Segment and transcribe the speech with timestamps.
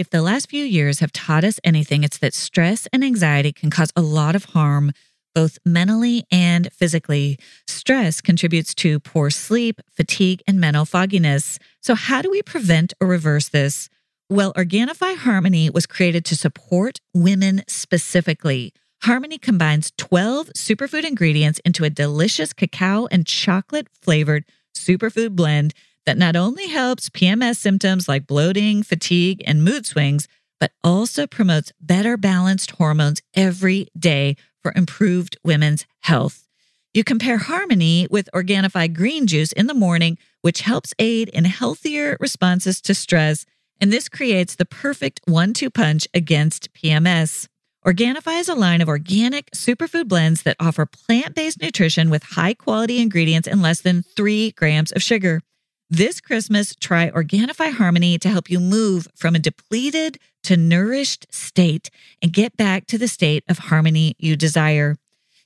[0.00, 3.68] If the last few years have taught us anything, it's that stress and anxiety can
[3.68, 4.92] cause a lot of harm,
[5.34, 7.38] both mentally and physically.
[7.68, 11.58] Stress contributes to poor sleep, fatigue, and mental fogginess.
[11.82, 13.90] So, how do we prevent or reverse this?
[14.30, 18.72] Well, Organifi Harmony was created to support women specifically.
[19.02, 25.74] Harmony combines 12 superfood ingredients into a delicious cacao and chocolate flavored superfood blend
[26.06, 30.28] that not only helps PMS symptoms like bloating, fatigue, and mood swings,
[30.58, 36.46] but also promotes better balanced hormones every day for improved women's health.
[36.92, 42.16] You compare Harmony with Organifi green juice in the morning, which helps aid in healthier
[42.18, 43.46] responses to stress,
[43.80, 47.46] and this creates the perfect one two punch against PMS.
[47.86, 52.52] Organifi is a line of organic superfood blends that offer plant based nutrition with high
[52.54, 55.40] quality ingredients and less than three grams of sugar.
[55.92, 61.90] This Christmas, try Organifi Harmony to help you move from a depleted to nourished state
[62.22, 64.94] and get back to the state of harmony you desire.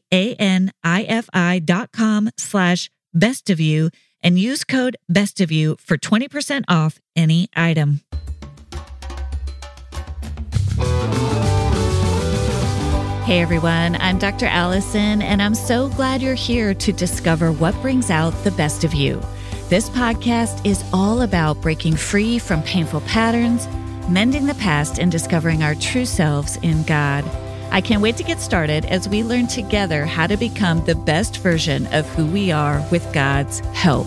[1.58, 3.91] dot com slash best of you
[4.25, 8.00] and use code best of you for 20% off any item.
[13.25, 14.47] Hey everyone, I'm Dr.
[14.47, 18.92] Alison, and I'm so glad you're here to discover what brings out the best of
[18.92, 19.19] you.
[19.70, 23.67] This podcast is all about breaking free from painful patterns,
[24.11, 27.25] mending the past, and discovering our true selves in God.
[27.70, 31.38] I can't wait to get started as we learn together how to become the best
[31.38, 34.06] version of who we are with God's help.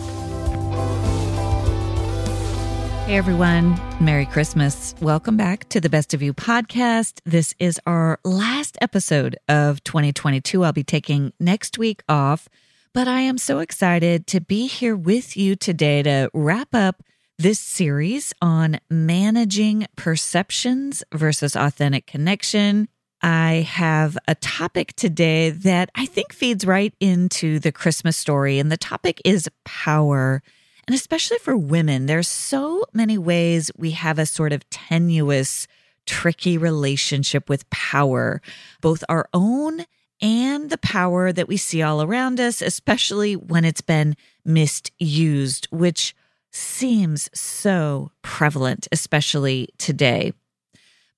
[3.07, 4.93] Hey everyone, Merry Christmas.
[4.99, 7.21] Welcome back to the Best of You podcast.
[7.25, 10.63] This is our last episode of 2022.
[10.65, 12.49] I'll be taking next week off,
[12.93, 17.01] but I am so excited to be here with you today to wrap up
[17.37, 22.89] this series on managing perceptions versus authentic connection.
[23.21, 28.71] I have a topic today that I think feeds right into the Christmas story, and
[28.71, 30.43] the topic is power.
[30.87, 35.67] And especially for women, there's so many ways we have a sort of tenuous,
[36.05, 38.41] tricky relationship with power,
[38.81, 39.85] both our own
[40.21, 46.15] and the power that we see all around us, especially when it's been misused, which
[46.51, 50.33] seems so prevalent, especially today.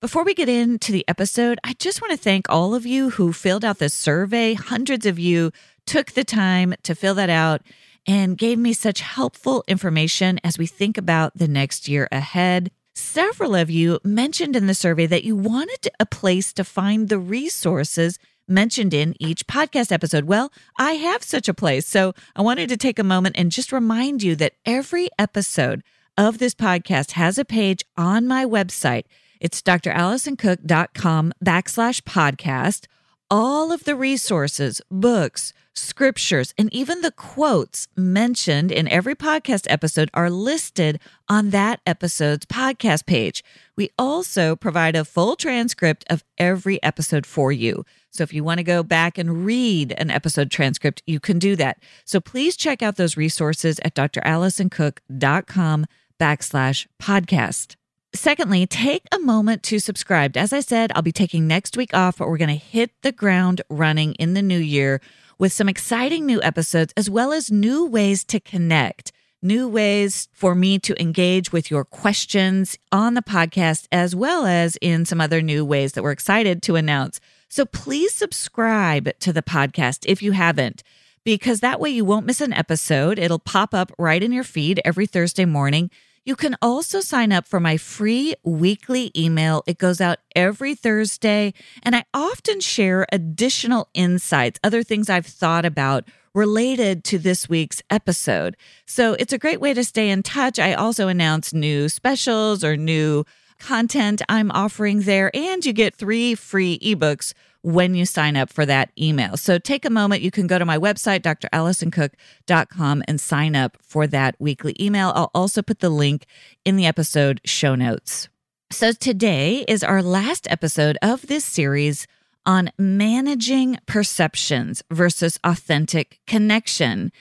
[0.02, 3.34] Before we get into the episode, I just want to thank all of you who
[3.34, 4.54] filled out this survey.
[4.54, 5.52] Hundreds of you
[5.86, 7.64] took the time to fill that out
[8.08, 12.72] and gave me such helpful information as we think about the next year ahead.
[12.96, 17.20] Several of you mentioned in the survey that you wanted a place to find the
[17.20, 18.18] resources
[18.48, 20.24] mentioned in each podcast episode.
[20.24, 21.86] Well, I have such a place.
[21.86, 25.84] So I wanted to take a moment and just remind you that every episode
[26.18, 29.04] of this podcast has a page on my website.
[29.40, 32.88] It's dralisoncook.com backslash podcast.
[33.32, 40.10] All of the resources, books, scriptures, and even the quotes mentioned in every podcast episode
[40.14, 43.44] are listed on that episode's podcast page.
[43.76, 47.86] We also provide a full transcript of every episode for you.
[48.12, 51.56] So if you want to go back and read an episode transcript, you can do
[51.56, 51.78] that.
[52.06, 55.86] So please check out those resources at dralisoncook.com
[56.20, 57.76] backslash podcast.
[58.14, 60.36] Secondly, take a moment to subscribe.
[60.36, 63.12] As I said, I'll be taking next week off, but we're going to hit the
[63.12, 65.00] ground running in the new year
[65.38, 69.12] with some exciting new episodes, as well as new ways to connect,
[69.42, 74.76] new ways for me to engage with your questions on the podcast, as well as
[74.81, 77.20] in some other new ways that we're excited to announce.
[77.47, 80.81] So please subscribe to the podcast if you haven't,
[81.24, 83.20] because that way you won't miss an episode.
[83.20, 85.91] It'll pop up right in your feed every Thursday morning.
[86.29, 89.64] You can also sign up for my free weekly email.
[89.66, 95.66] It goes out every Thursday, and I often share additional insights, other things I've thought
[95.66, 98.58] about related to this week's episode.
[98.85, 100.59] So it's a great way to stay in touch.
[100.59, 103.25] I also announce new specials or new
[103.58, 108.66] content I'm offering there, and you get three free ebooks when you sign up for
[108.66, 109.38] that email.
[109.38, 110.22] So take a moment.
[110.22, 115.11] You can go to my website, dralisoncook.com, and sign up for that weekly email.
[115.16, 116.26] I'll also put the link
[116.64, 118.29] in the episode show notes.
[118.72, 122.08] So today is our last episode of this series
[122.46, 127.11] on managing perceptions versus authentic connection.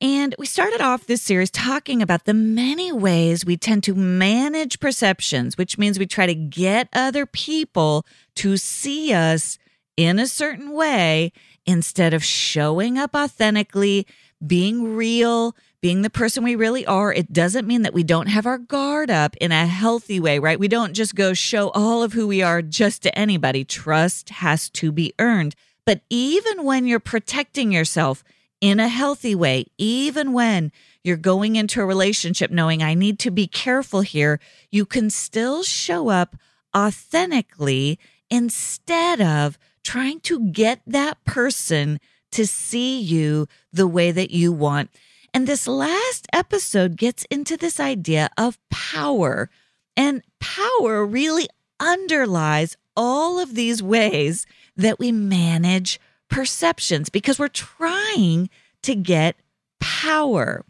[0.00, 4.80] And we started off this series talking about the many ways we tend to manage
[4.80, 8.04] perceptions, which means we try to get other people
[8.36, 9.58] to see us
[9.96, 11.32] in a certain way
[11.66, 14.06] instead of showing up authentically,
[14.44, 17.12] being real, being the person we really are.
[17.12, 20.58] It doesn't mean that we don't have our guard up in a healthy way, right?
[20.58, 23.64] We don't just go show all of who we are just to anybody.
[23.64, 25.54] Trust has to be earned.
[25.84, 28.24] But even when you're protecting yourself,
[28.62, 30.70] in a healthy way, even when
[31.02, 34.38] you're going into a relationship knowing I need to be careful here,
[34.70, 36.36] you can still show up
[36.74, 37.98] authentically
[38.30, 42.00] instead of trying to get that person
[42.32, 44.90] to see you the way that you want.
[45.34, 49.50] And this last episode gets into this idea of power.
[49.96, 51.48] And power really
[51.80, 54.46] underlies all of these ways
[54.76, 58.48] that we manage perceptions because we're trying
[58.82, 59.36] to get
[59.80, 60.64] power.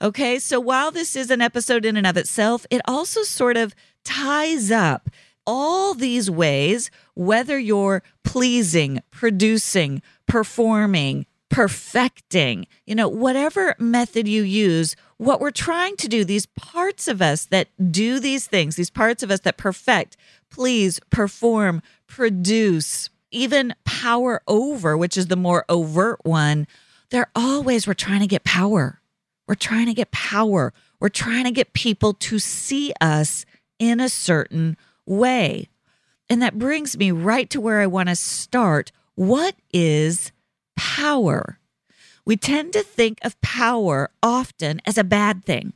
[0.00, 3.74] Okay, so while this is an episode in and of itself, it also sort of
[4.04, 5.08] ties up
[5.46, 14.96] all these ways, whether you're pleasing, producing, performing, perfecting, you know, whatever method you use,
[15.16, 19.22] what we're trying to do, these parts of us that do these things, these parts
[19.22, 20.16] of us that perfect,
[20.50, 26.66] please, perform, produce, even power over, which is the more overt one,
[27.10, 29.00] they're always, we're trying to get power.
[29.46, 30.72] We're trying to get power.
[30.98, 33.46] We're trying to get people to see us
[33.78, 34.76] in a certain
[35.06, 35.68] way.
[36.28, 38.92] And that brings me right to where I want to start.
[39.14, 40.32] What is
[40.76, 41.58] power?
[42.24, 45.72] We tend to think of power often as a bad thing.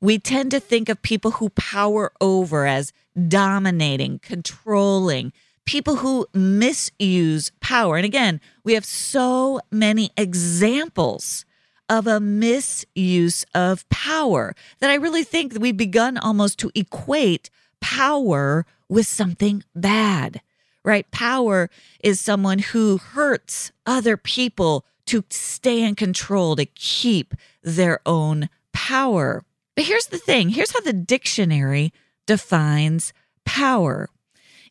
[0.00, 2.92] We tend to think of people who power over as
[3.28, 5.32] dominating, controlling,
[5.64, 7.96] people who misuse power.
[7.96, 11.44] And again, we have so many examples
[11.88, 17.50] of a misuse of power that I really think that we've begun almost to equate
[17.82, 20.40] power with something bad,
[20.84, 21.10] right?
[21.10, 21.68] Power
[22.02, 29.44] is someone who hurts other people to stay in control, to keep their own power.
[29.74, 31.92] But here's the thing here's how the dictionary
[32.26, 33.12] defines
[33.44, 34.08] power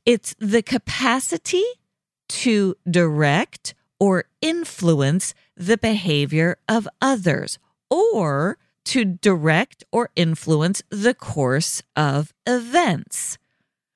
[0.05, 1.63] it's the capacity
[2.29, 7.59] to direct or influence the behavior of others
[7.89, 13.37] or to direct or influence the course of events.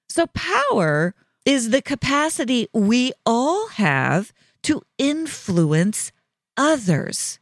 [0.10, 1.14] So, power
[1.46, 4.34] is the capacity we all have
[4.64, 6.12] to influence
[6.58, 7.40] others.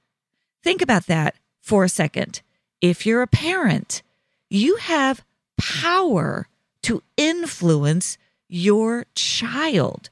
[0.63, 2.41] Think about that for a second.
[2.81, 4.01] If you're a parent,
[4.49, 5.23] you have
[5.57, 6.47] power
[6.83, 8.17] to influence
[8.49, 10.09] your child.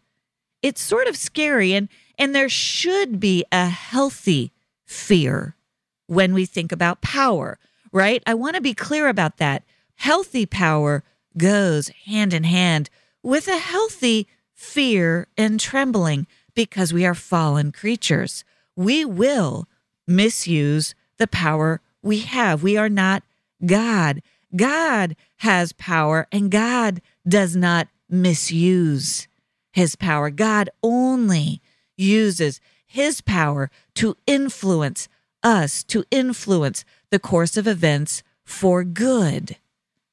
[0.62, 4.52] It's sort of scary and and there should be a healthy
[4.86, 5.56] fear
[6.12, 7.58] when we think about power,
[7.94, 8.22] right?
[8.28, 9.64] I want to be clear about that.
[9.96, 11.06] Healthy power
[11.38, 12.90] goes hand in hand
[13.24, 18.44] with a healthy fear and trembling because we are fallen creatures.
[18.76, 19.70] We will
[20.06, 22.62] misuse the power we have.
[22.62, 23.24] We are not
[23.66, 24.22] God.
[24.54, 29.30] God has power and God does not misuse
[29.72, 30.30] his power.
[30.30, 31.62] God only
[31.96, 35.08] uses his power to influence
[35.44, 39.58] us, to influence the course of events for good,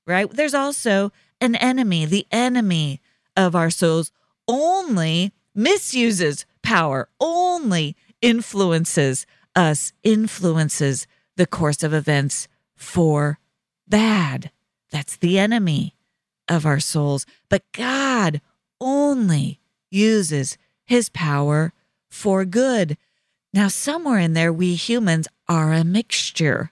[0.07, 0.31] right?
[0.31, 2.07] There's also an enemy.
[2.07, 3.01] The enemy
[3.37, 4.11] of our souls
[4.47, 11.07] only misuses power, only influences us, influences
[11.37, 13.39] the course of events for
[13.87, 14.51] bad.
[14.91, 15.95] That's the enemy
[16.49, 17.27] of our souls.
[17.49, 18.41] But God
[18.81, 21.73] only uses his power
[22.09, 22.97] for good.
[23.53, 26.71] Now, somewhere in there, we humans are a mixture.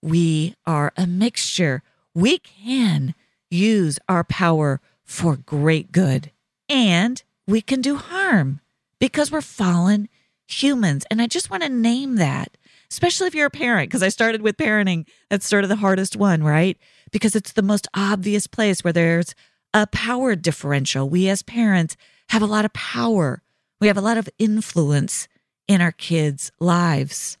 [0.00, 1.82] We are a mixture.
[2.14, 3.14] We can
[3.50, 6.30] use our power for great good
[6.68, 8.60] and we can do harm
[8.98, 10.08] because we're fallen
[10.46, 11.04] humans.
[11.10, 12.56] And I just want to name that,
[12.90, 15.06] especially if you're a parent, because I started with parenting.
[15.28, 16.78] That's sort of the hardest one, right?
[17.12, 19.34] because it's the most obvious place where there's
[19.72, 21.08] a power differential.
[21.08, 21.96] We as parents
[22.30, 23.42] have a lot of power,
[23.80, 25.28] we have a lot of influence
[25.68, 27.38] in our kids' lives.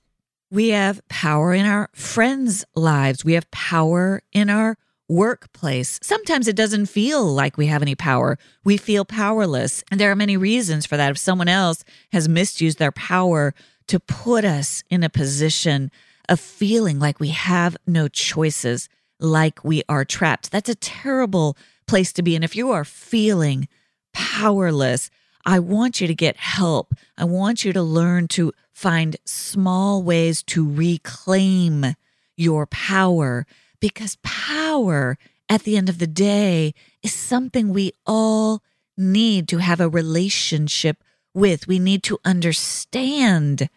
[0.50, 3.24] We have power in our friends' lives.
[3.24, 4.76] We have power in our
[5.08, 5.98] workplace.
[6.02, 8.38] Sometimes it doesn't feel like we have any power.
[8.64, 9.84] We feel powerless.
[9.90, 11.10] And there are many reasons for that.
[11.10, 13.54] If someone else has misused their power
[13.88, 15.90] to put us in a position
[16.28, 18.88] of feeling like we have no choices,
[19.18, 20.50] like we are trapped.
[20.50, 22.34] That's a terrible place to be.
[22.34, 23.68] And if you are feeling
[24.12, 25.10] powerless,
[25.44, 26.94] I want you to get help.
[27.16, 31.94] I want you to learn to find small ways to reclaim
[32.36, 33.46] your power
[33.80, 35.18] because power
[35.48, 38.62] at the end of the day is something we all
[38.96, 41.02] need to have a relationship
[41.34, 41.66] with.
[41.66, 43.68] We need to understand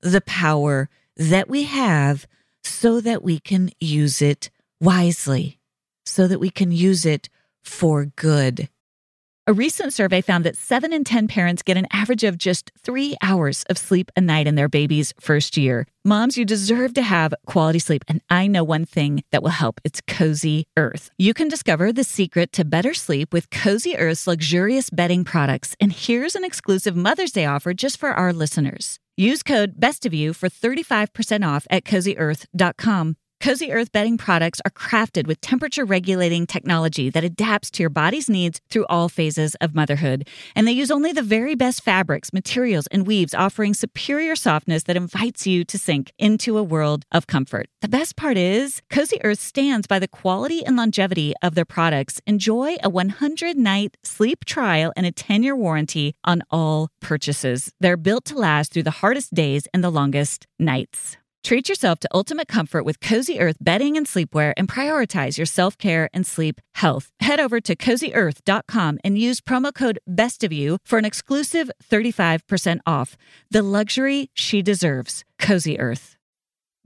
[0.00, 2.26] the power that we have
[2.62, 5.58] so that we can use it wisely,
[6.04, 7.28] so that we can use it
[7.62, 8.68] for good.
[9.48, 13.16] A recent survey found that 7 in 10 parents get an average of just three
[13.22, 15.86] hours of sleep a night in their baby's first year.
[16.04, 19.80] Moms, you deserve to have quality sleep, and I know one thing that will help.
[19.84, 21.08] It's Cozy Earth.
[21.16, 25.74] You can discover the secret to better sleep with Cozy Earth's luxurious bedding products.
[25.80, 28.98] And here's an exclusive Mother's Day offer just for our listeners.
[29.16, 33.16] Use code BESTOFYOU for 35% off at cozyearth.com.
[33.40, 38.28] Cozy Earth bedding products are crafted with temperature regulating technology that adapts to your body's
[38.28, 40.26] needs through all phases of motherhood.
[40.56, 44.96] And they use only the very best fabrics, materials, and weaves, offering superior softness that
[44.96, 47.68] invites you to sink into a world of comfort.
[47.80, 52.20] The best part is, Cozy Earth stands by the quality and longevity of their products.
[52.26, 57.72] Enjoy a 100 night sleep trial and a 10 year warranty on all purchases.
[57.78, 61.17] They're built to last through the hardest days and the longest nights.
[61.44, 65.78] Treat yourself to ultimate comfort with Cozy Earth bedding and sleepwear and prioritize your self
[65.78, 67.10] care and sleep health.
[67.20, 72.80] Head over to cozyearth.com and use promo code BEST of You for an exclusive 35%
[72.86, 73.16] off.
[73.50, 75.24] The luxury she deserves.
[75.38, 76.18] Cozy Earth.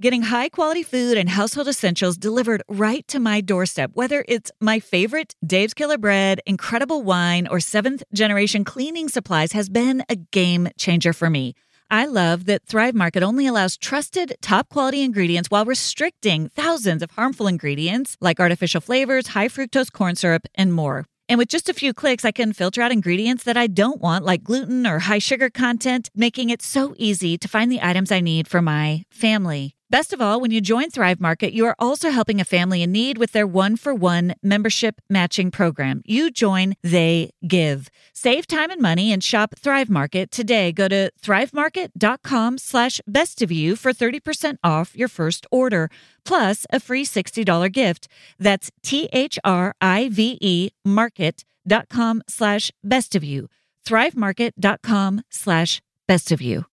[0.00, 4.80] Getting high quality food and household essentials delivered right to my doorstep, whether it's my
[4.80, 10.68] favorite Dave's Killer Bread, incredible wine, or seventh generation cleaning supplies, has been a game
[10.76, 11.54] changer for me.
[11.92, 17.10] I love that Thrive Market only allows trusted, top quality ingredients while restricting thousands of
[17.10, 21.04] harmful ingredients like artificial flavors, high fructose corn syrup, and more.
[21.28, 24.24] And with just a few clicks, I can filter out ingredients that I don't want,
[24.24, 28.20] like gluten or high sugar content, making it so easy to find the items I
[28.20, 29.74] need for my family.
[29.92, 32.90] Best of all, when you join Thrive Market, you are also helping a family in
[32.92, 36.00] need with their one for one membership matching program.
[36.06, 37.90] You join, they give.
[38.14, 40.72] Save time and money and shop Thrive Market today.
[40.72, 45.90] Go to thrivemarket.com slash best of you for 30% off your first order,
[46.24, 48.08] plus a free $60 gift.
[48.38, 53.46] That's T H R I V E market.com slash best of you.
[53.86, 56.64] Thrivemarket.com slash best of you.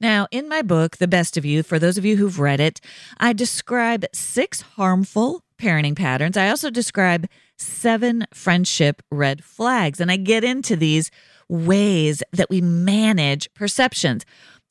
[0.00, 2.80] Now, in my book, The Best of You, for those of you who've read it,
[3.18, 6.38] I describe six harmful parenting patterns.
[6.38, 7.28] I also describe
[7.58, 11.10] seven friendship red flags, and I get into these
[11.50, 14.24] ways that we manage perceptions.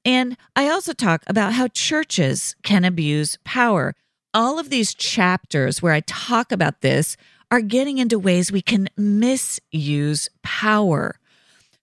[0.04, 3.94] And I also talk about how churches can abuse power.
[4.34, 7.18] All of these chapters where I talk about this
[7.52, 11.20] are getting into ways we can misuse power.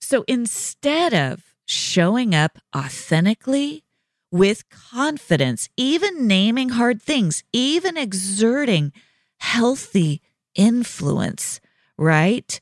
[0.00, 3.84] So instead of showing up authentically
[4.30, 8.92] with confidence, even naming hard things, even exerting
[9.38, 10.22] healthy
[10.54, 11.60] influence,
[11.98, 12.58] right?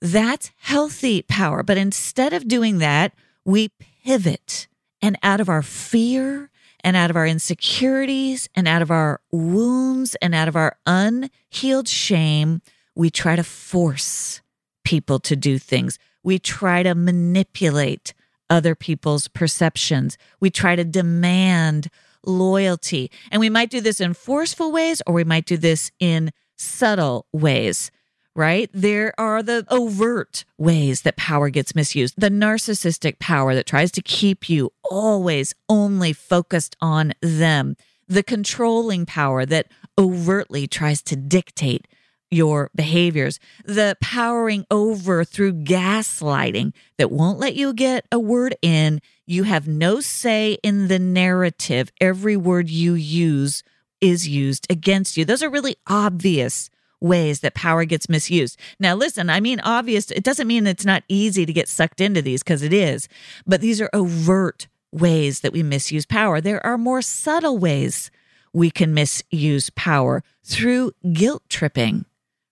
[0.00, 1.62] That's healthy power.
[1.62, 3.14] But instead of doing that,
[3.44, 3.70] we
[4.04, 4.68] pivot
[5.00, 6.50] and out of our fear
[6.82, 11.88] and out of our insecurities and out of our wounds and out of our unhealed
[11.88, 12.62] shame,
[12.94, 14.40] we try to force
[14.84, 15.98] people to do things.
[16.22, 18.14] We try to manipulate
[18.50, 20.18] other people's perceptions.
[20.40, 21.88] We try to demand
[22.26, 23.10] loyalty.
[23.30, 27.26] And we might do this in forceful ways or we might do this in subtle
[27.32, 27.90] ways,
[28.34, 28.68] right?
[28.74, 34.02] There are the overt ways that power gets misused, the narcissistic power that tries to
[34.02, 37.76] keep you always only focused on them,
[38.06, 41.86] the controlling power that overtly tries to dictate
[42.30, 49.00] your behaviors, the powering over through gaslighting that won't let you get a word in.
[49.26, 51.90] You have no say in the narrative.
[52.00, 53.62] Every word you use
[54.00, 55.24] is used against you.
[55.24, 56.70] Those are really obvious
[57.00, 58.58] ways that power gets misused.
[58.78, 62.22] Now, listen, I mean, obvious, it doesn't mean it's not easy to get sucked into
[62.22, 63.08] these because it is,
[63.46, 66.40] but these are overt ways that we misuse power.
[66.40, 68.10] There are more subtle ways
[68.52, 72.04] we can misuse power through guilt tripping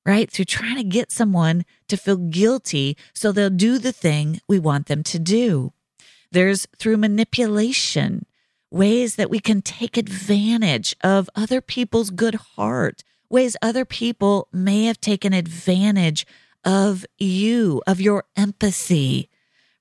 [0.08, 0.30] right?
[0.30, 4.86] Through trying to get someone to feel guilty so they'll do the thing we want
[4.86, 5.74] them to do.
[6.32, 8.24] There's through manipulation,
[8.70, 14.84] ways that we can take advantage of other people's good heart, ways other people may
[14.84, 16.26] have taken advantage
[16.64, 19.28] of you, of your empathy,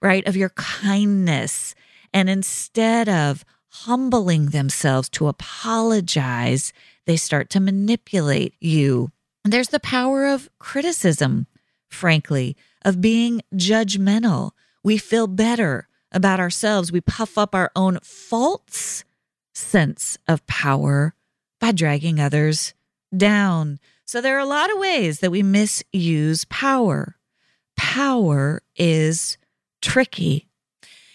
[0.01, 0.27] right?
[0.27, 1.73] Of your kindness.
[2.13, 6.73] And instead of humbling themselves to apologize,
[7.05, 9.13] they start to manipulate you
[9.51, 11.47] there's the power of criticism,
[11.89, 14.51] frankly, of being judgmental.
[14.83, 16.91] We feel better about ourselves.
[16.91, 19.03] We puff up our own false
[19.53, 21.13] sense of power
[21.59, 22.73] by dragging others
[23.15, 23.79] down.
[24.05, 27.17] So there are a lot of ways that we misuse power.
[27.75, 29.37] Power is
[29.81, 30.47] tricky.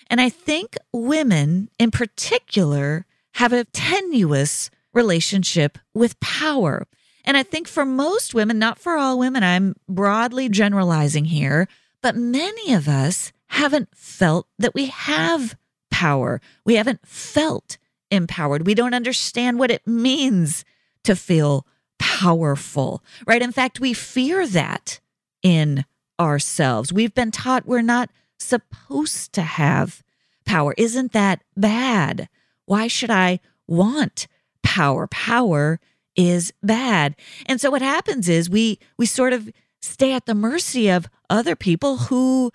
[0.09, 6.87] And I think women in particular have a tenuous relationship with power.
[7.25, 11.69] And I think for most women, not for all women, I'm broadly generalizing here,
[12.00, 15.57] but many of us haven't felt that we have
[15.91, 16.41] power.
[16.64, 17.79] We haven't felt
[18.11, 18.67] empowered.
[18.67, 20.64] We don't understand what it means
[21.05, 21.67] to feel
[21.99, 23.43] powerful, right?
[23.43, 25.00] In fact, we fear that
[25.43, 25.85] in
[26.19, 26.93] ourselves.
[26.93, 30.02] We've been taught we're not supposed to have
[30.45, 30.75] power.
[30.76, 32.29] Isn't that bad?
[32.67, 34.26] Why should I want
[34.62, 35.07] power?
[35.07, 35.81] Power
[36.16, 37.16] is bad.
[37.47, 39.50] And so what happens is we we sort of
[39.81, 42.50] stay at the mercy of other people who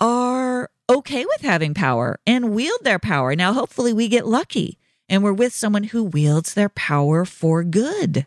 [0.00, 3.36] are okay with having power and wield their power.
[3.36, 4.78] Now hopefully we get lucky
[5.08, 8.26] and we're with someone who wields their power for good.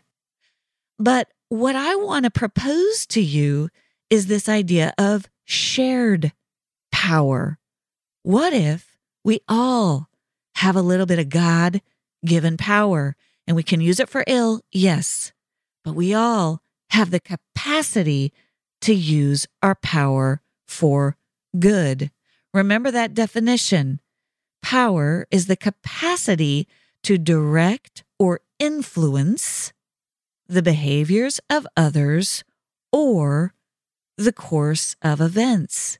[0.98, 3.68] But what I want to propose to you
[4.08, 6.32] is this idea of shared
[6.90, 7.58] power.
[8.22, 10.08] What if we all
[10.56, 11.82] have a little bit of God
[12.24, 13.16] given power
[13.46, 14.60] and we can use it for ill?
[14.72, 15.32] Yes.
[15.84, 16.60] But we all
[16.90, 18.32] have the capacity
[18.80, 21.16] to use our power for
[21.58, 22.10] good.
[22.52, 24.00] Remember that definition.
[24.62, 26.66] Power is the capacity
[27.02, 29.72] to direct or influence
[30.48, 32.44] the behaviors of others
[32.92, 33.52] or
[34.16, 35.98] the course of events.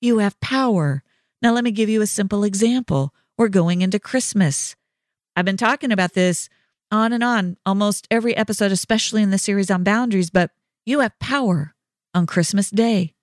[0.00, 1.02] You have power.
[1.40, 3.14] Now, let me give you a simple example.
[3.38, 4.76] We're going into Christmas.
[5.36, 6.48] I've been talking about this
[6.94, 10.52] on and on almost every episode, especially in the series on boundaries, but
[10.86, 11.74] you have power
[12.14, 13.14] on Christmas Day.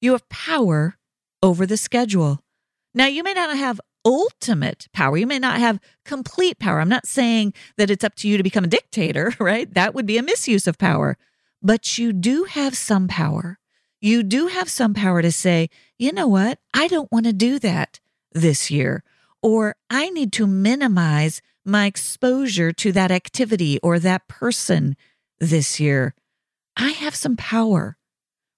[0.00, 0.96] You have power
[1.42, 2.40] over the schedule.
[2.94, 5.16] Now, you may not have ultimate power.
[5.16, 6.80] You may not have complete power.
[6.80, 9.72] I'm not saying that it's up to you to become a dictator, right?
[9.74, 11.18] That would be a misuse of power.
[11.60, 13.58] But you do have some power.
[14.00, 16.60] You do have some power to say, you know what?
[16.72, 17.98] I don't want to do that
[18.32, 19.02] this year.
[19.42, 24.96] Or I need to minimize my exposure to that activity or that person
[25.38, 26.14] this year.
[26.76, 27.96] I have some power.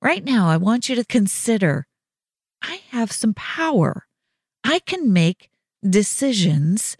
[0.02, 1.86] Right now, I want you to consider
[2.62, 4.06] I have some power.
[4.64, 5.50] I can make
[5.88, 6.96] decisions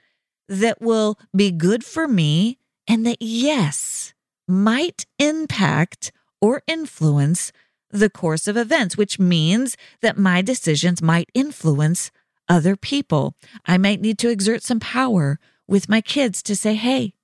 [0.49, 4.14] that will be good for me and that, yes,
[4.49, 7.53] might impact or influence
[7.90, 12.11] the course of events, which means that my decisions might influence
[12.49, 13.35] other people.
[13.66, 15.38] I might need to exert some power
[15.70, 17.14] with my kids to say, hey,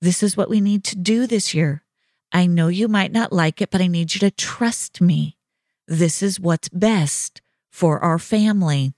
[0.00, 1.82] this is what we need to do this year.
[2.32, 5.36] I know you might not like it, but I need you to trust me.
[5.88, 8.94] This is what's best for our family.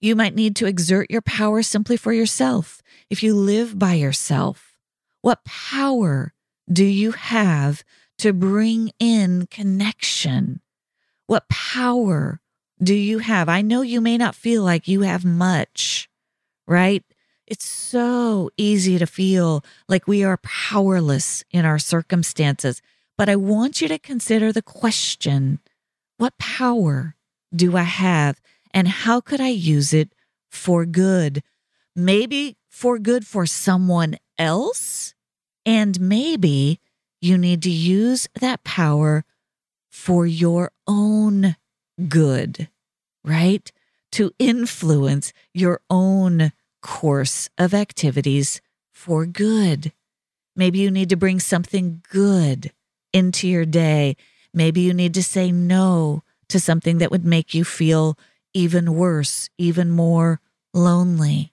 [0.00, 2.80] You might need to exert your power simply for yourself.
[3.10, 4.76] If you live by yourself,
[5.20, 6.32] what power
[6.72, 7.82] do you have
[8.18, 10.60] to bring in connection?
[11.26, 12.40] What power
[12.80, 13.48] do you have?
[13.48, 16.08] I know you may not feel like you have much,
[16.68, 17.02] right?
[17.46, 22.80] It's so easy to feel like we are powerless in our circumstances.
[23.18, 25.60] But I want you to consider the question
[26.16, 27.16] what power
[27.54, 28.40] do I have
[28.72, 30.14] and how could I use it
[30.50, 31.42] for good?
[31.94, 35.14] Maybe for good for someone else.
[35.66, 36.80] And maybe
[37.20, 39.24] you need to use that power
[39.90, 41.56] for your own
[42.08, 42.68] good,
[43.22, 43.70] right?
[44.12, 46.52] To influence your own
[46.84, 48.60] course of activities
[48.92, 49.92] for good.
[50.54, 52.70] Maybe you need to bring something good
[53.12, 54.16] into your day.
[54.52, 58.16] Maybe you need to say no to something that would make you feel
[58.52, 60.40] even worse, even more
[60.72, 61.52] lonely?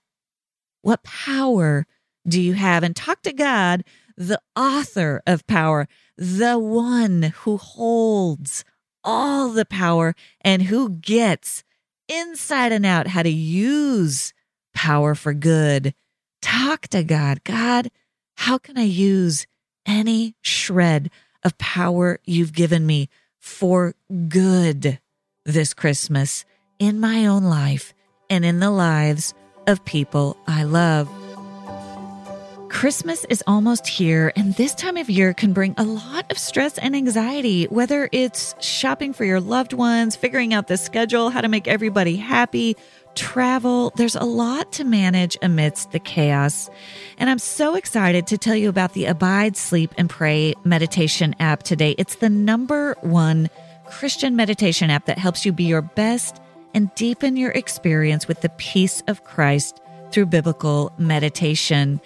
[0.82, 1.88] What power
[2.28, 2.84] do you have?
[2.84, 3.84] And talk to God,
[4.18, 8.64] the author of power, the one who holds
[9.04, 11.64] all the power and who gets
[12.08, 14.34] inside and out how to use
[14.74, 15.94] power for good.
[16.42, 17.44] Talk to God.
[17.44, 17.90] God,
[18.36, 19.46] how can I use
[19.86, 21.10] any shred
[21.44, 23.96] of power you've given me for
[24.28, 25.00] good
[25.46, 26.46] this Christmas
[26.80, 27.94] in my own life
[28.30, 29.34] and in the lives
[29.68, 31.10] of people I love.
[32.70, 36.78] Christmas is almost here, and this time of year can bring a lot of stress
[36.78, 41.50] and anxiety, whether it's shopping for your loved ones, figuring out the schedule, how to
[41.50, 42.78] make everybody happy,
[43.16, 43.92] travel.
[43.96, 46.70] There's a lot to manage amidst the chaos.
[47.18, 51.64] And I'm so excited to tell you about the Abide, Sleep, and Pray meditation app
[51.64, 51.96] today.
[51.98, 53.50] It's the number one
[53.86, 56.42] Christian meditation app that helps you be your best
[56.74, 62.00] and deepen your experience with the peace of Christ through biblical meditation.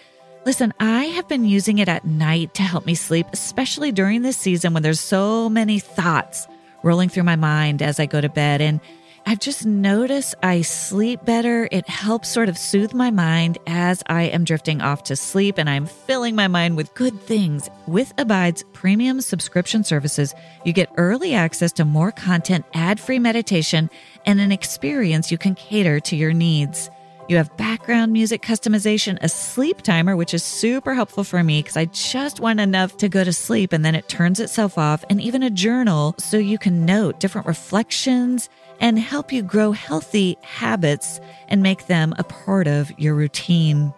[0.46, 4.38] Listen, I have been using it at night to help me sleep, especially during this
[4.38, 6.48] season when there's so many thoughts
[6.84, 8.62] rolling through my mind as I go to bed.
[8.62, 8.80] And
[9.28, 11.68] I've just noticed I sleep better.
[11.72, 15.68] It helps sort of soothe my mind as I am drifting off to sleep and
[15.68, 17.68] I'm filling my mind with good things.
[17.88, 23.90] With Abide's premium subscription services, you get early access to more content, ad free meditation,
[24.28, 26.92] and an experience you can cater to your needs.
[27.28, 31.78] You have background music customization, a sleep timer, which is super helpful for me because
[31.78, 35.20] I just want enough to go to sleep and then it turns itself off, and
[35.20, 41.20] even a journal so you can note different reflections and help you grow healthy habits
[41.48, 43.94] and make them a part of your routine.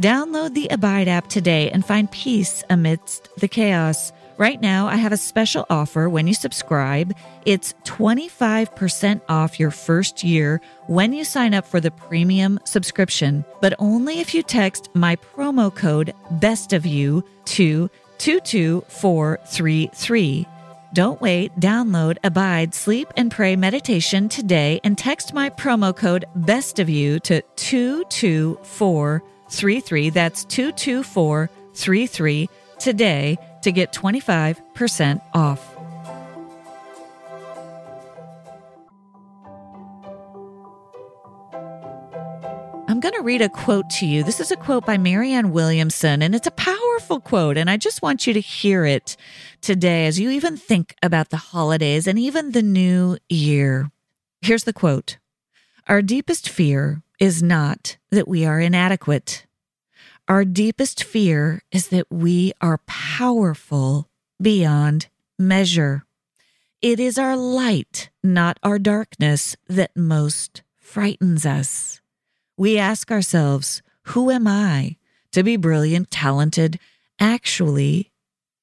[0.00, 4.10] Download the Abide app today and find peace amidst the chaos.
[4.38, 7.14] Right now, I have a special offer when you subscribe.
[7.44, 13.74] It's 25% off your first year when you sign up for the premium subscription, but
[13.78, 20.46] only if you text my promo code BEST of You to 22433.
[20.92, 21.58] Don't wait.
[21.58, 27.18] Download Abide Sleep and Pray Meditation today and text my promo code BEST of You
[27.20, 30.10] to 22433.
[30.10, 35.71] That's 22433 today to get 25% off.
[43.22, 44.24] Read a quote to you.
[44.24, 47.56] This is a quote by Marianne Williamson, and it's a powerful quote.
[47.56, 49.16] And I just want you to hear it
[49.60, 53.90] today as you even think about the holidays and even the new year.
[54.40, 55.18] Here's the quote
[55.86, 59.46] Our deepest fear is not that we are inadequate.
[60.26, 64.08] Our deepest fear is that we are powerful
[64.40, 65.08] beyond
[65.38, 66.04] measure.
[66.80, 72.01] It is our light, not our darkness, that most frightens us.
[72.62, 73.82] We ask ourselves,
[74.14, 74.94] Who am I
[75.32, 76.78] to be brilliant, talented?
[77.18, 78.12] Actually,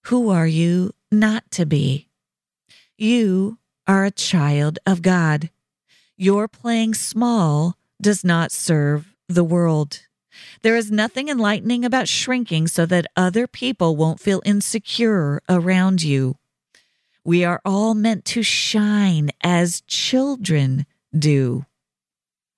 [0.06, 2.08] who are you not to be?
[2.98, 3.58] You
[3.88, 5.50] are a child of God.
[6.16, 10.00] Your playing small does not serve the world.
[10.62, 16.38] There is nothing enlightening about shrinking so that other people won't feel insecure around you.
[17.26, 21.66] We are all meant to shine as children do.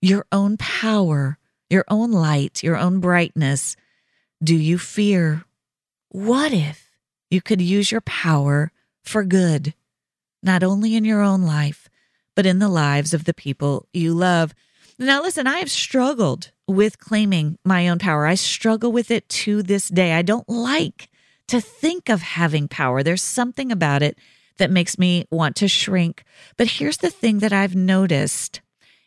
[0.00, 1.38] your own power,
[1.70, 3.76] your own light, your own brightness?
[4.42, 5.44] Do you fear?
[6.10, 6.90] What if
[7.30, 8.70] you could use your power
[9.02, 9.74] for good,
[10.42, 11.88] not only in your own life,
[12.34, 14.54] but in the lives of the people you love?
[14.98, 18.26] Now, listen, I have struggled with claiming my own power.
[18.26, 20.12] I struggle with it to this day.
[20.12, 21.10] I don't like
[21.48, 23.02] to think of having power.
[23.02, 24.18] There's something about it
[24.58, 26.24] that makes me want to shrink.
[26.56, 28.60] But here's the thing that I've noticed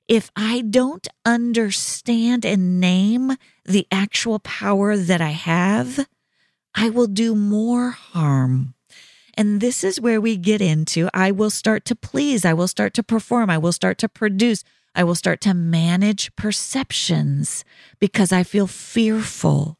[0.10, 6.08] if I don't understand and name the actual power that I have,
[6.74, 8.74] I will do more harm.
[9.36, 12.96] And this is where we get into I will start to please, I will start
[12.96, 14.64] to perform, I will start to produce,
[14.96, 17.64] I will start to manage perceptions
[18.00, 19.78] because I feel fearful.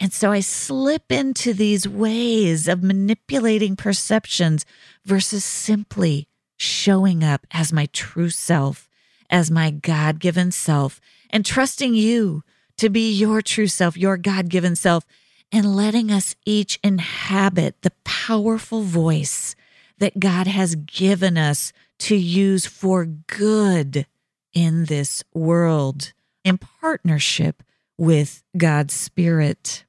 [0.00, 4.66] And so I slip into these ways of manipulating perceptions
[5.04, 8.88] versus simply showing up as my true self,
[9.34, 12.44] as my God given self, and trusting you
[12.76, 15.04] to be your true self, your God given self,
[15.50, 19.56] and letting us each inhabit the powerful voice
[19.98, 24.06] that God has given us to use for good
[24.52, 26.12] in this world
[26.44, 27.64] in partnership
[27.98, 29.84] with God's Spirit.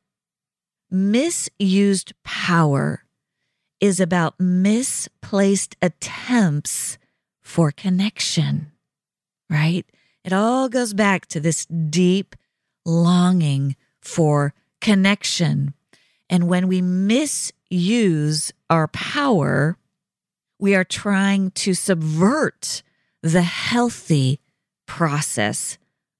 [0.89, 3.03] Misused power
[3.79, 6.97] is about misplaced attempts
[7.43, 8.71] for connection,
[9.49, 9.86] right?
[10.23, 12.36] It all goes back to this deep
[12.86, 15.73] longing for connection.
[16.29, 19.77] And when we misuse our power,
[20.60, 22.81] we are trying to subvert
[23.21, 24.39] the healthy
[24.88, 25.77] process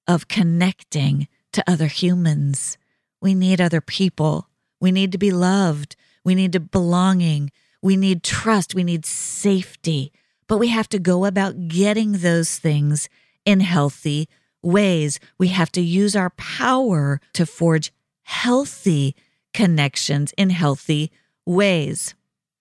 [0.08, 2.78] of connecting to other humans.
[3.22, 4.50] We need other people.
[4.80, 5.96] We need to be loved.
[6.24, 7.52] We need belonging.
[7.82, 8.76] We need trust.
[8.76, 10.12] We need safety.
[10.48, 13.10] But we have to go about getting those things
[13.46, 14.28] in healthy
[14.62, 15.20] ways.
[15.38, 17.92] We have to use our power to forge
[18.24, 19.16] healthy
[19.54, 21.12] connections in healthy
[21.46, 22.14] ways.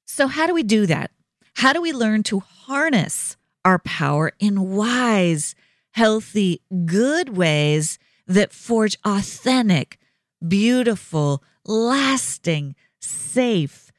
[0.07, 1.11] So, how do we do that?
[1.55, 5.55] How do we learn to harness our power in wise,
[5.93, 9.99] healthy, good ways that forge authentic,
[10.47, 13.91] beautiful, lasting, safe,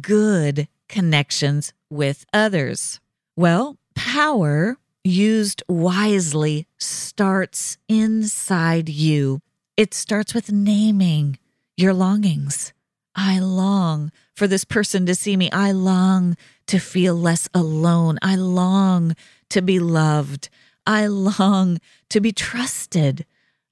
[0.00, 3.00] good connections with others?
[3.36, 9.40] Well, power used wisely starts inside you.
[9.74, 11.38] It starts with naming
[11.74, 12.74] your longings.
[13.14, 15.50] I long for this person to see me.
[15.50, 18.18] I long to feel less alone.
[18.20, 19.16] I long
[19.48, 20.50] to be loved.
[20.86, 21.78] I long
[22.10, 23.24] to be trusted.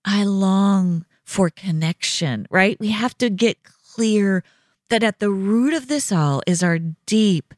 [0.07, 2.81] I long for connection, right?
[2.81, 4.43] We have to get clear
[4.89, 7.53] that at the root of this all is our deep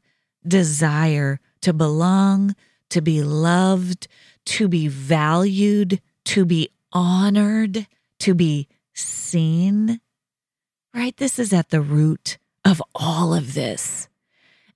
[0.45, 2.55] desire to belong,
[2.89, 4.07] to be loved,
[4.45, 7.87] to be valued, to be honored,
[8.19, 9.99] to be seen.
[10.93, 11.17] Right?
[11.17, 14.07] This is at the root of all of this.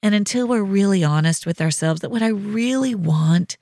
[0.02, 3.58] And until we're really honest with ourselves, that what I really want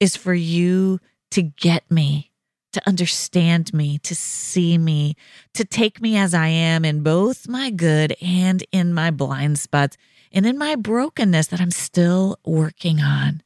[0.00, 2.30] is for you to get me,
[2.72, 5.14] to understand me, to see me,
[5.54, 9.96] to take me as I am in both my good and in my blind spots
[10.34, 13.42] and in my brokenness that I'm still working on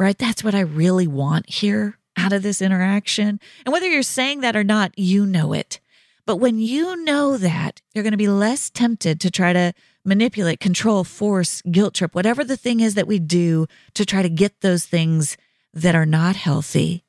[0.00, 0.16] right?
[0.16, 3.38] That's what I really want here out of this interaction.
[3.66, 5.78] And whether you're saying that or not, you know it.
[6.24, 10.58] But when you know that, you're going to be less tempted to try to manipulate,
[10.58, 14.62] control, force, guilt trip, whatever the thing is that we do to try to get
[14.62, 15.36] those things
[15.74, 17.04] that are not healthy.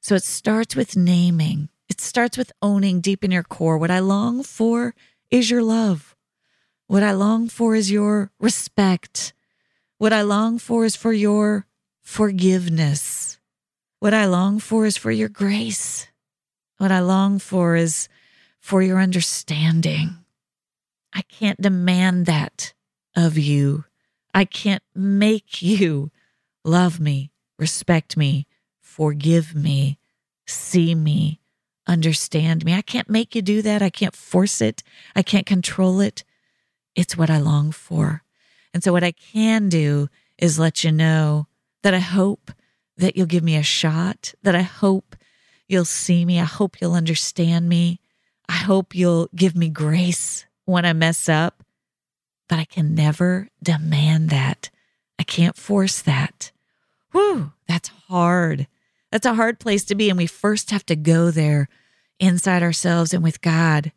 [0.00, 3.98] So it starts with naming, it starts with owning deep in your core what I
[3.98, 4.94] long for
[5.28, 6.07] is your love.
[6.88, 9.34] What I long for is your respect.
[9.98, 11.66] What I long for is for your
[12.00, 13.38] forgiveness.
[14.00, 16.08] What I long for is for your grace.
[16.78, 18.08] What I long for is
[18.58, 20.16] for your understanding.
[21.12, 22.72] I can't demand that
[23.14, 23.84] of you.
[24.32, 26.10] I can't make you
[26.64, 28.46] love me, respect me,
[28.80, 29.98] forgive me,
[30.46, 31.40] see me,
[31.86, 32.72] understand me.
[32.72, 33.82] I can't make you do that.
[33.82, 34.82] I can't force it.
[35.14, 36.24] I can't control it.
[36.98, 38.24] It's what I long for.
[38.74, 41.46] And so, what I can do is let you know
[41.84, 42.50] that I hope
[42.96, 45.14] that you'll give me a shot, that I hope
[45.68, 46.40] you'll see me.
[46.40, 48.00] I hope you'll understand me.
[48.48, 51.62] I hope you'll give me grace when I mess up.
[52.48, 54.68] But I can never demand that.
[55.20, 56.50] I can't force that.
[57.12, 58.66] Whew, that's hard.
[59.12, 60.08] That's a hard place to be.
[60.08, 61.68] And we first have to go there
[62.18, 63.92] inside ourselves and with God,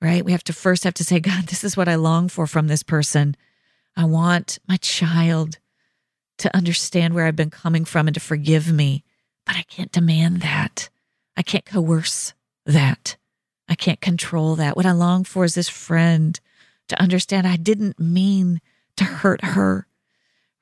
[0.00, 0.24] right?
[0.24, 2.68] We have to first have to say, God, this is what I long for from
[2.68, 3.36] this person.
[3.96, 5.58] I want my child
[6.38, 9.04] to understand where I've been coming from and to forgive me.
[9.44, 10.88] But I can't demand that.
[11.36, 12.34] I can't coerce
[12.66, 13.16] that.
[13.68, 14.76] I can't control that.
[14.76, 16.38] What I long for is this friend
[16.88, 18.60] to understand I didn't mean
[18.96, 19.86] to hurt her,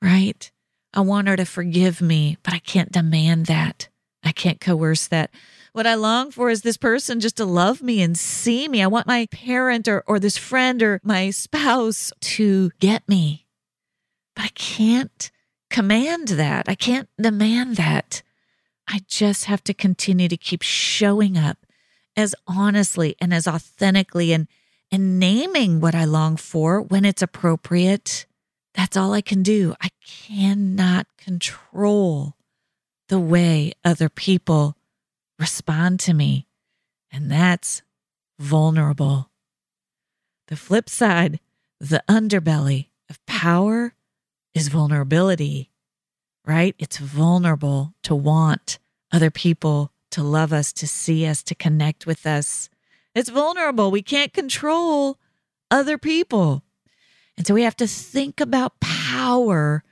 [0.01, 0.51] right?
[0.93, 3.87] I want her to forgive me, but I can't demand that.
[4.27, 5.31] I can't coerce that.
[5.71, 8.83] What I long for is this person just to love me and see me.
[8.83, 13.45] I want my parent or, or this friend or my spouse to get me,
[14.35, 15.31] but I can't
[15.69, 16.67] command that.
[16.67, 18.21] I can't demand that.
[18.85, 21.59] I just have to continue to keep showing up
[22.17, 24.47] as honestly and as authentically and
[24.91, 28.25] and naming what I long for when it's appropriate.
[28.73, 29.75] That's all I can do.
[29.81, 32.36] I cannot control
[33.07, 34.75] the way other people
[35.39, 36.47] respond to me.
[37.11, 37.81] And that's
[38.39, 39.29] vulnerable.
[40.47, 41.39] The flip side,
[41.79, 43.93] the underbelly of power
[44.53, 45.69] is vulnerability,
[46.45, 46.75] right?
[46.79, 48.79] It's vulnerable to want
[49.11, 52.69] other people to love us, to see us, to connect with us.
[53.13, 53.91] It's vulnerable.
[53.91, 55.17] We can't control
[55.69, 56.63] other people.
[57.37, 59.83] And so we have to think about power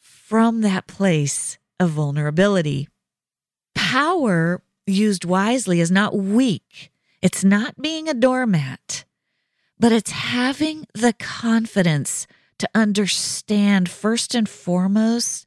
[0.00, 2.88] from that place of vulnerability.
[3.74, 6.90] Power used wisely is not weak,
[7.22, 9.04] it's not being a doormat,
[9.78, 12.26] but it's having the confidence
[12.58, 15.46] to understand first and foremost,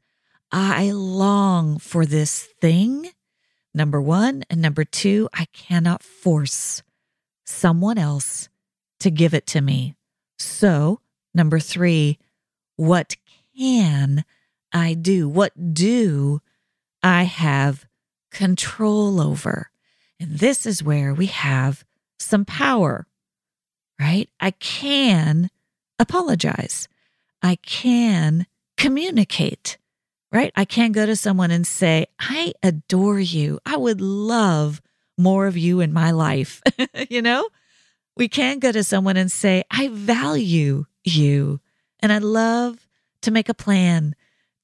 [0.50, 3.10] I long for this thing.
[3.74, 4.44] Number one.
[4.50, 6.82] And number two, I cannot force
[7.44, 8.48] someone else
[9.00, 9.94] to give it to me.
[10.38, 11.00] So,
[11.34, 12.18] number three,
[12.76, 13.16] what
[13.56, 14.24] can
[14.72, 15.28] I do?
[15.28, 16.40] What do
[17.02, 17.86] I have
[18.30, 19.70] control over?
[20.20, 21.84] And this is where we have
[22.18, 23.06] some power,
[24.00, 24.28] right?
[24.40, 25.50] I can
[25.98, 26.88] apologize.
[27.42, 29.78] I can communicate.
[30.30, 30.52] right?
[30.56, 33.60] I can't go to someone and say, I adore you.
[33.64, 34.82] I would love
[35.16, 36.60] more of you in my life.
[37.10, 37.48] you know,
[38.16, 41.60] we can go to someone and say, I value you
[42.00, 42.86] and I'd love
[43.22, 44.14] to make a plan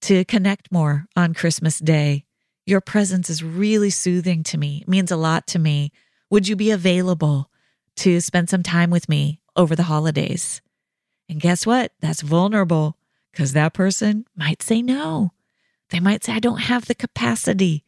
[0.04, 2.26] to connect more on Christmas Day.
[2.66, 5.92] Your presence is really soothing to me, it means a lot to me.
[6.28, 7.50] Would you be available
[7.96, 10.60] to spend some time with me over the holidays?
[11.26, 11.92] And guess what?
[12.00, 12.98] That's vulnerable
[13.32, 15.32] because that person might say no.
[15.88, 17.82] They might say, I don't have the capacity.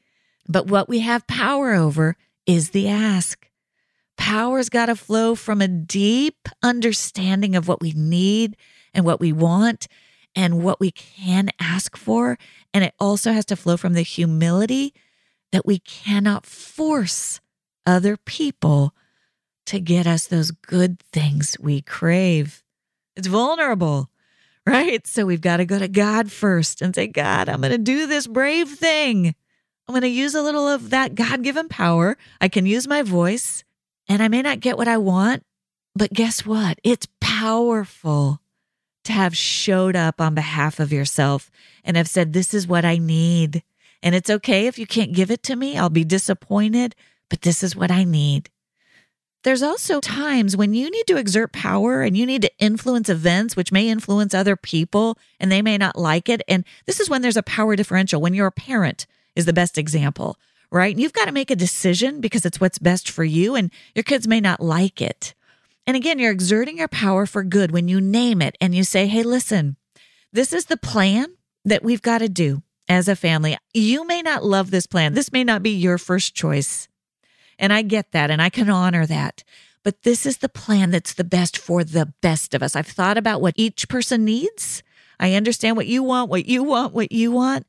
[0.48, 3.46] But what we have power over is the ask.
[4.16, 8.56] Power's got to flow from a deep understanding of what we need
[8.94, 9.86] and what we want
[10.36, 12.38] and what we can ask for.
[12.74, 14.92] And it also has to flow from the humility
[15.50, 17.40] that we cannot force
[17.86, 18.94] other people
[19.64, 22.62] to get us those good things we crave.
[23.16, 24.10] It's vulnerable,
[24.66, 25.04] right?
[25.06, 28.06] So we've got to go to God first and say, God, I'm going to do
[28.06, 29.34] this brave thing.
[29.88, 32.16] I'm going to use a little of that God given power.
[32.40, 33.64] I can use my voice
[34.08, 35.44] and I may not get what I want,
[35.94, 36.78] but guess what?
[36.84, 38.40] It's powerful
[39.06, 41.50] to have showed up on behalf of yourself
[41.84, 43.62] and have said, This is what I need.
[44.02, 45.76] And it's okay if you can't give it to me.
[45.76, 46.94] I'll be disappointed,
[47.28, 48.50] but this is what I need.
[49.42, 53.54] There's also times when you need to exert power and you need to influence events,
[53.54, 56.42] which may influence other people and they may not like it.
[56.48, 58.20] And this is when there's a power differential.
[58.20, 60.36] When you're a parent, is the best example,
[60.72, 60.98] right?
[60.98, 64.26] You've got to make a decision because it's what's best for you, and your kids
[64.26, 65.34] may not like it.
[65.86, 69.06] And again, you're exerting your power for good when you name it and you say,
[69.06, 69.76] hey, listen,
[70.32, 71.26] this is the plan
[71.64, 73.56] that we've got to do as a family.
[73.72, 75.14] You may not love this plan.
[75.14, 76.88] This may not be your first choice.
[77.58, 79.44] And I get that and I can honor that.
[79.82, 82.74] But this is the plan that's the best for the best of us.
[82.74, 84.82] I've thought about what each person needs.
[85.20, 87.66] I understand what you want, what you want, what you want.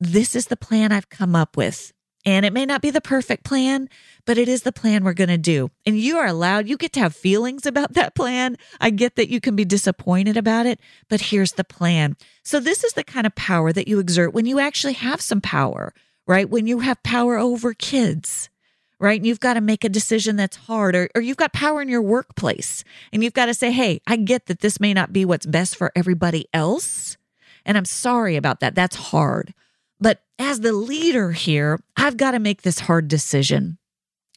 [0.00, 1.92] This is the plan I've come up with.
[2.26, 3.88] And it may not be the perfect plan,
[4.26, 5.70] but it is the plan we're going to do.
[5.86, 8.56] And you are allowed, you get to have feelings about that plan.
[8.80, 12.16] I get that you can be disappointed about it, but here's the plan.
[12.42, 15.40] So, this is the kind of power that you exert when you actually have some
[15.40, 15.94] power,
[16.26, 16.48] right?
[16.48, 18.50] When you have power over kids,
[18.98, 19.18] right?
[19.18, 21.88] And you've got to make a decision that's hard, or, or you've got power in
[21.88, 25.24] your workplace and you've got to say, hey, I get that this may not be
[25.24, 27.16] what's best for everybody else.
[27.64, 28.74] And I'm sorry about that.
[28.74, 29.54] That's hard.
[30.00, 33.78] But as the leader here, I've got to make this hard decision.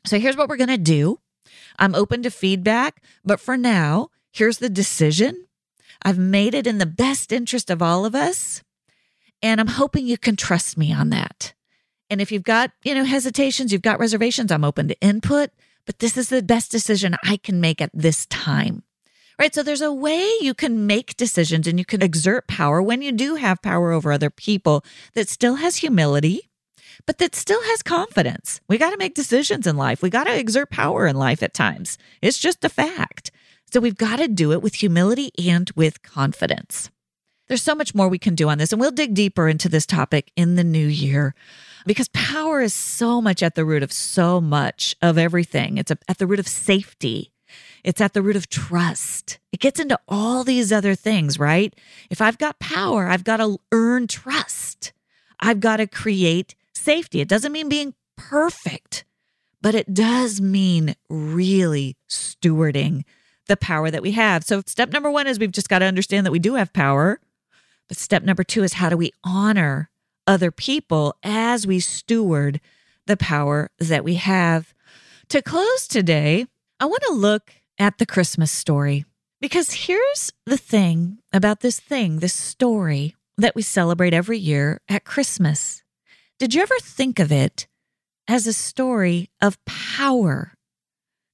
[0.05, 1.19] So here's what we're going to do.
[1.79, 5.47] I'm open to feedback, but for now, here's the decision.
[6.03, 8.61] I've made it in the best interest of all of us.
[9.41, 11.53] And I'm hoping you can trust me on that.
[12.09, 15.49] And if you've got, you know, hesitations, you've got reservations, I'm open to input,
[15.85, 18.83] but this is the best decision I can make at this time
[19.39, 19.53] right?
[19.53, 23.11] So there's a way you can make decisions and you can exert power when you
[23.11, 26.49] do have power over other people that still has humility,
[27.05, 28.61] but that still has confidence.
[28.67, 30.01] We got to make decisions in life.
[30.01, 31.97] We got to exert power in life at times.
[32.21, 33.31] It's just a fact.
[33.71, 36.91] So we've got to do it with humility and with confidence.
[37.47, 39.85] There's so much more we can do on this, and we'll dig deeper into this
[39.85, 41.35] topic in the new year
[41.85, 45.77] because power is so much at the root of so much of everything.
[45.77, 47.32] It's at the root of safety.
[47.83, 49.39] It's at the root of trust.
[49.51, 51.73] It gets into all these other things, right?
[52.09, 54.93] If I've got power, I've got to earn trust.
[55.39, 57.19] I've got to create safety.
[57.21, 59.03] It doesn't mean being perfect,
[59.61, 63.03] but it does mean really stewarding
[63.47, 64.43] the power that we have.
[64.43, 67.19] So, step number one is we've just got to understand that we do have power.
[67.87, 69.89] But step number two is how do we honor
[70.25, 72.61] other people as we steward
[73.05, 74.73] the power that we have?
[75.29, 76.47] To close today,
[76.83, 79.05] I want to look at the Christmas story
[79.39, 85.05] because here's the thing about this thing, this story that we celebrate every year at
[85.05, 85.81] Christmas.
[86.39, 87.67] Did you ever think of it
[88.27, 90.55] as a story of power?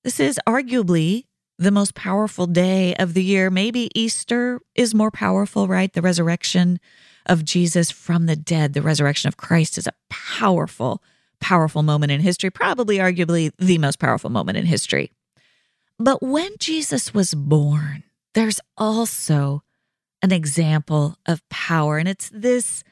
[0.04, 1.26] This is arguably
[1.58, 3.50] the most powerful day of the year.
[3.50, 5.92] Maybe Easter is more powerful, right?
[5.92, 6.80] The resurrection
[7.26, 11.02] of Jesus from the dead, the resurrection of Christ is a powerful,
[11.42, 15.12] powerful moment in history, probably arguably the most powerful moment in history.
[16.00, 19.64] But when Jesus was born, there's also
[20.22, 22.86] an example of power, and it's this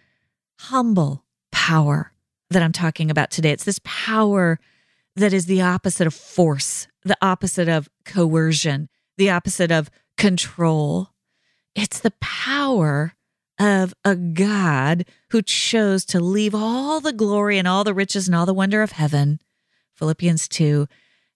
[0.60, 2.12] humble power
[2.50, 3.52] that I'm talking about today.
[3.52, 4.60] It's this power
[5.16, 11.12] that is the opposite of force, the opposite of coercion, the opposite of control.
[11.76, 13.14] It's the power
[13.58, 18.36] of a God who chose to leave all the glory and all the riches and
[18.36, 19.40] all the wonder of heaven,
[19.96, 20.88] Philippians 2,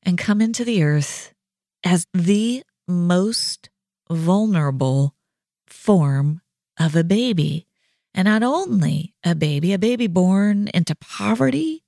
[0.03, 1.33] and come into the earth
[1.83, 3.69] as the most
[4.09, 5.15] vulnerable
[5.67, 6.41] form
[6.79, 7.67] of a baby.
[8.13, 11.83] And not only a baby, a baby born into poverty,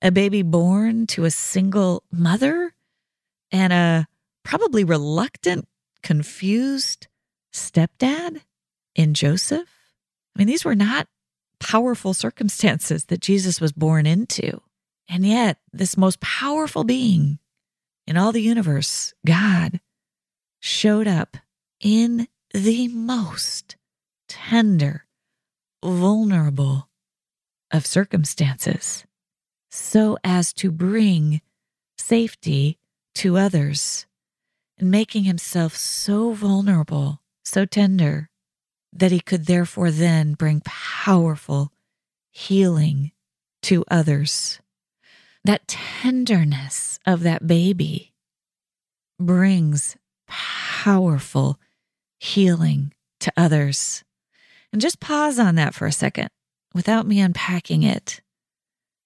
[0.00, 2.72] a baby born to a single mother,
[3.50, 4.06] and a
[4.44, 5.66] probably reluctant,
[6.02, 7.08] confused
[7.52, 8.40] stepdad
[8.94, 9.68] in Joseph.
[10.34, 11.08] I mean, these were not
[11.58, 14.60] powerful circumstances that Jesus was born into.
[15.08, 17.38] And yet, this most powerful being
[18.10, 19.78] in all the universe, God,
[20.58, 21.36] showed up
[21.80, 23.76] in the most
[24.28, 25.06] tender,
[25.84, 26.88] vulnerable
[27.70, 29.04] of circumstances
[29.70, 31.40] so as to bring
[31.98, 32.80] safety
[33.14, 34.06] to others
[34.76, 38.28] and making himself so vulnerable, so tender,
[38.92, 41.72] that he could therefore then bring powerful
[42.32, 43.12] healing
[43.62, 44.58] to others.
[45.44, 48.12] That tenderness of that baby
[49.18, 51.58] brings powerful
[52.18, 54.04] healing to others.
[54.72, 56.28] And just pause on that for a second
[56.74, 58.20] without me unpacking it.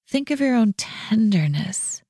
[0.09, 2.03] Think of your own tenderness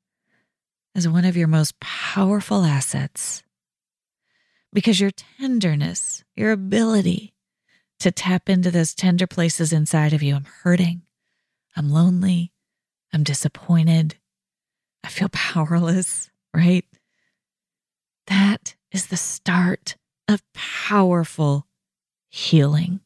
[0.95, 3.43] as one of your most powerful assets.
[4.73, 7.35] Because your tenderness, your ability
[8.01, 11.03] to tap into those tender places inside of you I'm hurting,
[11.77, 12.53] I'm lonely,
[13.15, 14.17] I'm disappointed,
[15.05, 16.85] I feel powerless, right?
[18.27, 19.97] That is the start
[20.27, 21.69] of powerful
[22.29, 22.99] healing.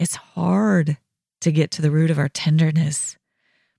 [0.00, 0.96] It's hard
[1.40, 3.16] to get to the root of our tenderness,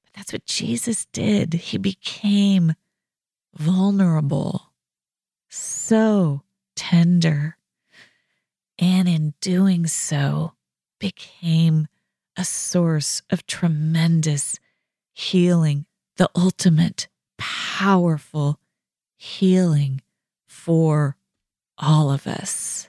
[0.05, 1.53] but that's what Jesus did.
[1.55, 2.75] He became
[3.53, 4.71] vulnerable,
[5.49, 6.43] so
[6.77, 7.57] tender,
[8.79, 10.53] and in doing so,
[10.99, 11.89] became
[12.37, 14.57] a source of tremendous
[15.17, 15.83] healing,
[16.17, 17.07] the ultimate
[17.39, 18.59] powerful
[19.17, 19.99] healing
[20.45, 21.17] for
[21.75, 22.87] all of us.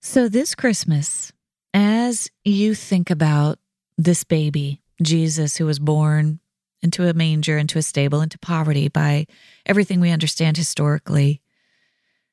[0.00, 1.32] So, this Christmas,
[1.72, 3.60] as you think about
[3.96, 6.40] this baby, Jesus, who was born
[6.82, 9.26] into a manger, into a stable, into poverty by
[9.64, 11.40] everything we understand historically,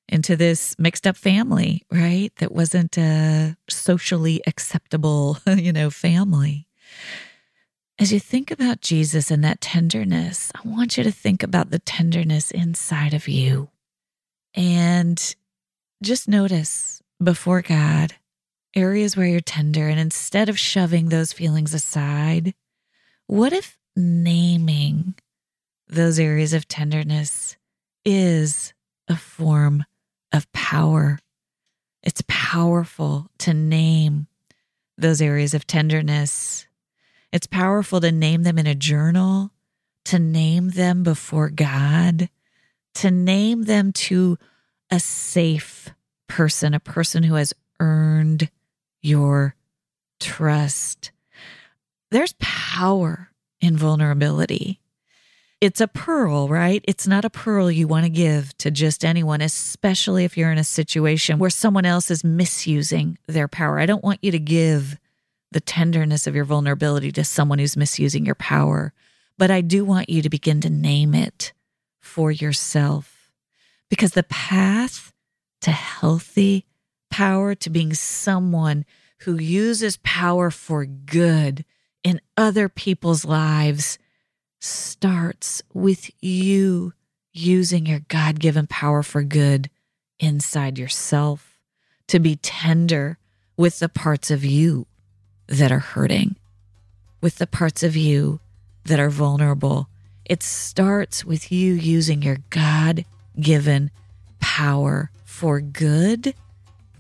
[0.08, 2.32] into this mixed up family, right?
[2.38, 6.66] That wasn't a socially acceptable, you know, family.
[8.00, 11.80] As you think about Jesus and that tenderness, I want you to think about the
[11.80, 13.68] tenderness inside of you.
[14.54, 15.36] And
[16.02, 18.16] just notice before God
[18.74, 19.90] areas where you're tender.
[19.90, 22.54] And instead of shoving those feelings aside,
[23.28, 25.16] what if naming
[25.90, 27.58] those areas of tenderness
[28.06, 28.74] is
[29.10, 29.84] a form
[30.32, 31.20] of power?
[32.02, 34.28] It's powerful to name
[34.98, 36.66] those areas of tenderness.
[37.32, 39.52] It's powerful to name them in a journal,
[40.06, 42.30] to name them before God,
[42.96, 44.38] to name them to
[44.90, 45.90] a safe
[46.28, 48.50] person, a person who has earned
[49.02, 49.56] your
[50.20, 51.12] trust.
[52.12, 53.30] There's power
[53.62, 54.80] in vulnerability.
[55.62, 56.84] It's a pearl, right?
[56.88, 60.58] It's not a pearl you want to give to just anyone, especially if you're in
[60.58, 63.78] a situation where someone else is misusing their power.
[63.78, 64.98] I don't want you to give
[65.52, 68.94] the tenderness of your vulnerability to someone who's misusing your power,
[69.38, 71.54] but I do want you to begin to name it
[72.00, 73.32] for yourself.
[73.90, 75.12] Because the path
[75.62, 76.66] to healthy
[77.10, 78.86] power, to being someone
[79.20, 81.66] who uses power for good
[82.04, 83.98] in other people's lives
[84.62, 86.94] starts with you
[87.34, 89.70] using your God given power for good
[90.20, 91.58] inside yourself,
[92.08, 93.18] to be tender
[93.58, 94.86] with the parts of you
[95.50, 96.36] that are hurting,
[97.22, 98.40] with the parts of you
[98.86, 99.90] that are vulnerable.
[100.24, 103.04] It starts with you using your God
[103.40, 103.90] given
[104.40, 106.36] power for good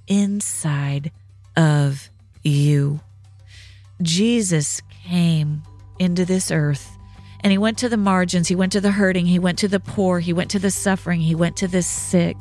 [0.07, 1.11] inside
[1.55, 2.09] of
[2.43, 2.99] you.
[4.01, 5.61] Jesus came
[5.99, 6.97] into this earth
[7.41, 9.79] and he went to the margins, he went to the hurting, he went to the
[9.79, 12.35] poor, he went to the suffering, he went to the sick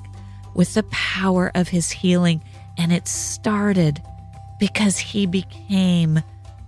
[0.54, 2.42] with the power of his healing.
[2.76, 4.02] And it started
[4.58, 6.22] because he became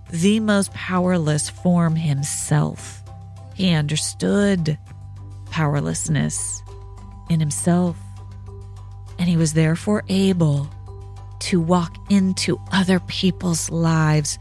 [0.09, 3.03] the most powerless form himself.
[3.53, 4.77] He understood
[5.49, 6.61] powerlessness
[7.29, 7.97] in himself,
[9.19, 10.69] and he was therefore able
[11.39, 14.37] to walk into other people's lives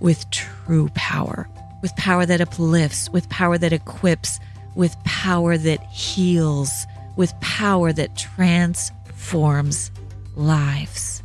[0.00, 1.48] with true power,
[1.82, 4.40] with power that uplifts, with power that equips,
[4.74, 6.86] with power that heals,
[7.16, 9.90] with power that transforms
[10.34, 11.22] lives.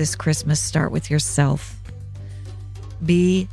[0.00, 1.78] This Christmas, start with yourself.
[3.04, 3.50] Be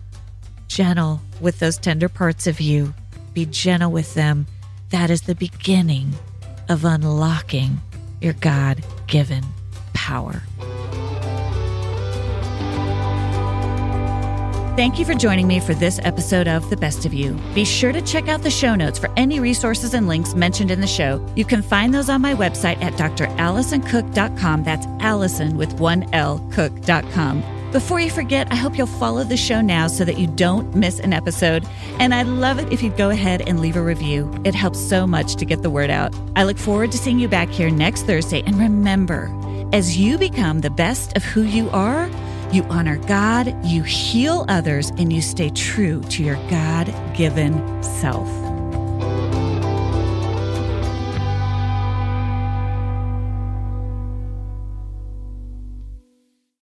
[0.70, 2.94] gentle with those tender parts of you.
[3.34, 4.48] Be gentle with them.
[4.92, 6.14] That is the beginning
[6.70, 7.82] of unlocking
[8.22, 9.44] your God given
[9.92, 10.42] power.
[14.78, 17.34] Thank you for joining me for this episode of The Best of You.
[17.56, 20.82] Be sure to check out the show notes for any resources and links mentioned in
[20.82, 21.20] the show.
[21.36, 24.64] You can find those on my website at dralisoncook.com.
[24.64, 27.72] That's Alison with one L, cook.com.
[27.72, 31.00] Before you forget, I hope you'll follow the show now so that you don't miss
[31.00, 31.66] an episode.
[31.98, 34.32] And I'd love it if you'd go ahead and leave a review.
[34.44, 36.14] It helps so much to get the word out.
[36.36, 38.44] I look forward to seeing you back here next Thursday.
[38.46, 39.34] And remember,
[39.74, 42.08] as you become the best of who you are,
[42.54, 48.47] you honor God, you heal others, and you stay true to your God given self.